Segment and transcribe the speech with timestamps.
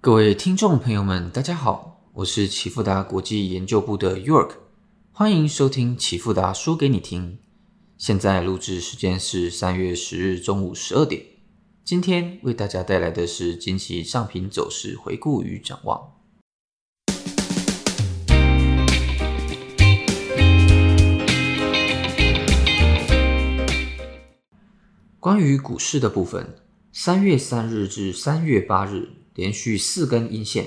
[0.00, 4.52] 各位听众朋友们，大家好，我是启富达国际研究部的 York，
[5.10, 7.40] 欢迎收听启富达说给你听。
[7.96, 11.20] 现在录制时间是三月十日中午十二点。
[11.84, 16.12] 今天为大家带来的是近期上品走势回顾与展望。
[25.18, 26.54] 关于股市的部分，
[26.92, 29.08] 三月三日至三月八日
[29.38, 30.66] 连续四根阴线，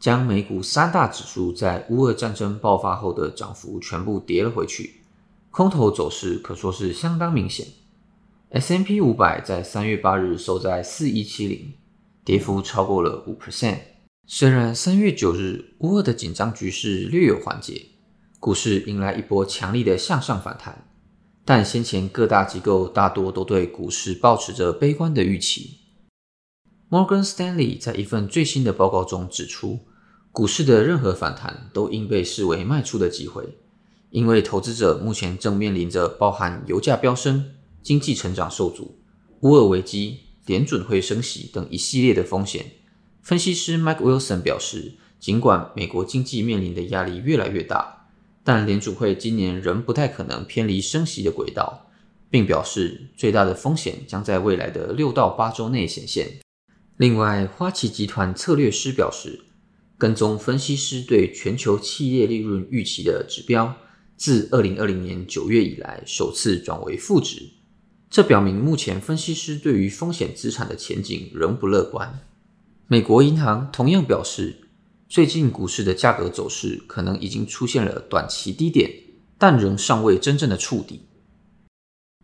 [0.00, 5.02] 将美股三大指数在乌俄战争爆发后的涨幅全部跌了回去，
[5.50, 7.66] 空头走势可说是相当明显。
[8.48, 11.74] S M P 五百在三月八日收在四一七零，
[12.24, 13.76] 跌幅超过了五 percent。
[14.26, 17.88] 虽然三月九日乌俄的紧张局势略有缓解，
[18.40, 20.88] 股市迎来一波强力的向上反弹。
[21.44, 25.80] 但先前各大机构大多都对股市保持着悲观的预期。
[26.90, 29.80] Morgan Stanley 在一份最新的报告中指出，
[30.32, 33.58] 股市的任何反弹都应被视为卖出的机会，
[34.08, 38.96] 因为投资者目前正面临着包含油价飙升、经济成长受阻、
[39.40, 42.64] 乌尔危机、联准会升息等一系列的风险。
[43.20, 48.06] 分析师 Mike Wilson 表示，尽管美国经济面临的压力越来越大。
[48.42, 51.86] 但联储会今年仍不太可能偏离升息的轨道，
[52.30, 56.38] 并表示最大的风险将在未来的六到八周内显现。
[56.98, 59.40] 另外，花旗集团策略师表示，
[59.96, 63.74] 跟踪分析师对全球企业利润预期的指标，
[64.16, 67.50] 自二零二零年九月以来首次转为负值，
[68.10, 72.18] 这表明目前分析师对于风险资产的前景仍不乐观。
[72.88, 74.64] 美国银行同样表示。
[75.10, 78.92] 最近股市的价格走势可能已经出现了短期低点，
[79.38, 81.06] 但仍尚未真正的触底。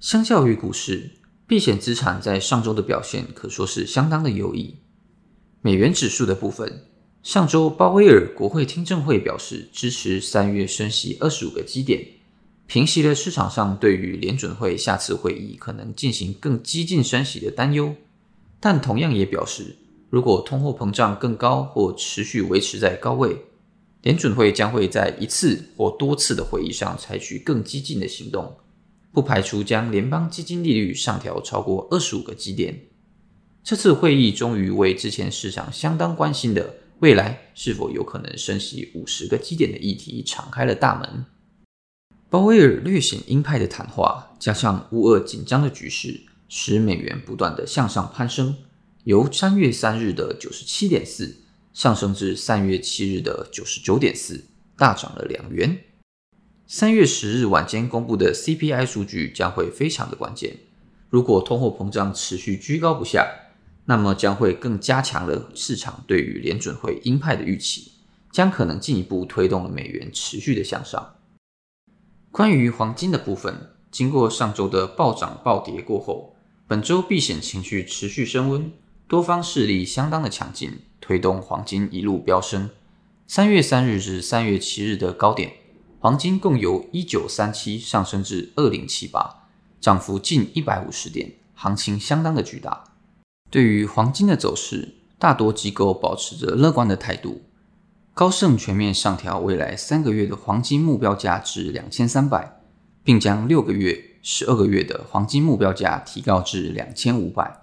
[0.00, 1.12] 相较于股市，
[1.54, 4.74] 避险资产在上周的表现可说是相当的优异。
[5.60, 6.88] 美元指数的部分，
[7.22, 12.04] 上周鲍威尔国会听证会表示支持三月升息二十五个基点，
[12.66, 17.94] 平息了市场上对于联准会下次会议可能进行更激进升息的担忧，
[18.58, 19.76] 但同样也表示。
[20.10, 23.36] 如果通货膨胀更高或持续维持在高位，
[24.02, 28.56] 联准会将会在一次或多次的会议上采取更激进的行动，
[29.14, 32.86] 不排除将联邦基金利率上调超过二十五个基点。
[33.62, 41.24] 这次会议终于为之前市场相当关心的未来是否有可能升息五十个基点的议题敞开了大门。
[42.28, 48.56] 鲍威尔略显鹰派的谈话，加上乌俄紧张的局势，使美元不断的向上攀升。
[49.04, 51.36] 由三月三日的九十七点四
[51.72, 54.44] 上升至三月七日的九十九点四，
[54.76, 55.78] 大涨了两元。
[56.66, 60.56] 三月十日晚间公布的 CPI 数据将会非常的关键。
[61.10, 63.28] 如果通货膨胀持续居高不下，
[63.84, 67.92] 那么将会更加强了市场对于联准会鹰派的预期，
[68.32, 71.16] 将可能进一步推动了美元持续的向上。
[72.30, 76.34] 关于黄金的部分，经过上周的暴涨暴跌过后，
[76.66, 78.72] 本周避险情绪持续升温。
[79.06, 82.70] 多方势力相当的强劲，推动黄金一路飙升。
[83.26, 85.52] 三月三日至三月七日的高点，
[86.04, 89.46] 黄金共由一九三七上升至二零七八，
[89.80, 92.84] 涨幅近一百五十点，行情相当的巨大。
[93.50, 97.40] 对于黄金的走势，大多机构保持着乐观的态度。
[98.12, 102.60] 高盛全面上调未来三个月的黄金目标价至两千三百，
[103.02, 107.62] 并将六个月、十二个月的黄金目标价提高至两千五百。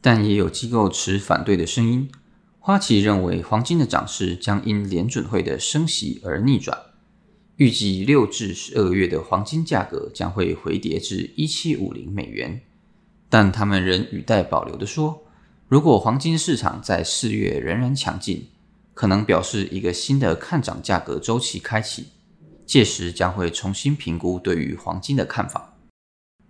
[0.00, 2.08] 但也有机构持反对的声音。
[2.60, 6.78] 花旗认为，黄金的涨势将因联准会的升息而逆转，
[7.60, 12.62] 预计六至十二月的黄金价格将会回跌至一七五零美元。
[13.28, 15.22] 但他们仍语带保留的说，
[15.68, 18.46] 如果黄金市场在四月仍然强劲，
[18.94, 22.06] 可能表示一个新的看涨价格周期开启，
[22.64, 25.76] 届时将会重新评估对于黄金的看法。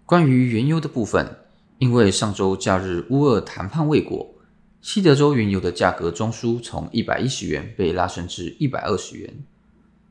[0.06, 1.36] 关于原油的部分。
[1.78, 4.34] 因为上周假日乌俄谈判未果，
[4.82, 9.32] 西德州原油的价格中枢从一百一十元被拉升至一百二十元。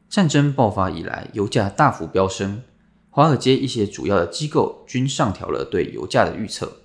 [0.09, 2.63] 战争爆发以来，油价大幅飙升，
[3.11, 6.81] 华尔街一些主要的机构均上调了对油价的预测。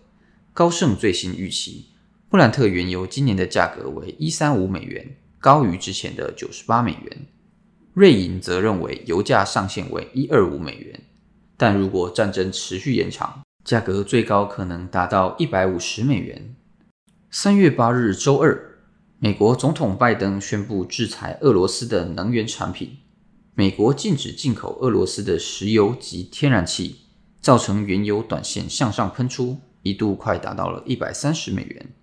[0.52, 1.86] 高盛最新预期，
[2.28, 7.26] 布兰特原油今年的价格为一三五美元，高于之前的九十八美元。
[7.94, 11.00] 瑞银则认为油价上限为一二五美元，
[11.56, 16.54] 但如果战争持续延长，价格最高可能达到一百五十美元。
[17.30, 18.80] 三月八日周二，
[19.18, 22.98] 美国总统拜登宣布制裁俄罗斯的能源产品，
[23.56, 26.96] 美国禁止进口俄罗斯的石油及天然气，
[27.40, 31.94] 造成原油短线向上喷出，一度快达到了一百三十美元。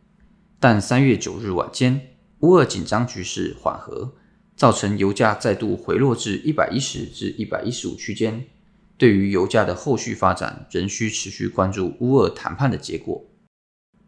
[0.61, 4.13] 但三月九日晚间，乌俄紧张局势缓和，
[4.55, 8.45] 造成油价再度回落至一百一十至一百一十五区间。
[8.97, 13.25] 对于油价的后续发展，仍需持续关注乌俄谈判的结果。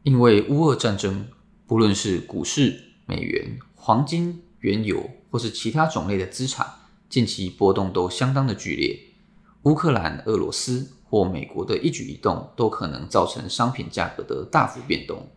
[0.04, 1.28] 因为乌俄战争，
[1.68, 6.68] 不论是股市、美元、黄金、原油，或是其他种类的资产，
[7.14, 9.00] 近期波动都相当的剧烈。
[9.66, 15.30] 乌克兰、俄罗斯或美国的一举一动，都可能造成商品价格的大幅变动。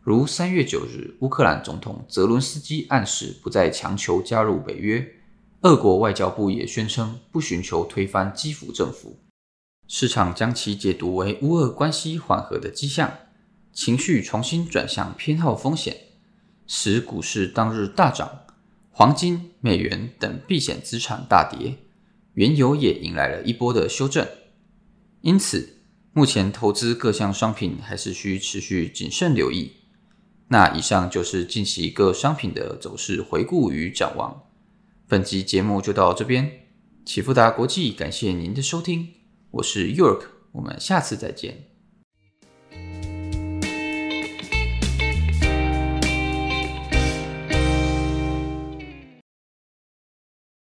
[0.00, 5.04] 如三月九日，乌克兰总统泽伦斯基暗示不再强求加入北约，
[5.62, 9.18] 俄国外交部也宣称不寻求推翻基辅政府。
[9.88, 13.12] 市场将其解读为乌俄关系缓和的迹象，
[13.72, 15.96] 情绪重新转向偏好风险，
[16.68, 18.44] 使股市当日大涨，
[18.98, 21.76] 黄金、美元等避险资产大跌，
[22.34, 24.26] 原油也迎来了一波的修正。
[25.20, 29.70] 因此，目前投资各项商品还是需持续谨慎留意。
[30.48, 34.42] 那以上就是近期各商品的走势回顾与展望。
[35.06, 36.50] 本集节目就到这边，
[37.04, 39.10] 启富达国际感谢您的收听，
[39.52, 41.77] 我是 York，我们下次再见。